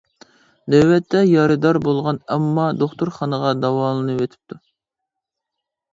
[0.73, 4.63] نۆۋەتتە، يارىدار بولغان ئامما دوختۇرخانىغا داۋالىنىۋېتىپتۇ.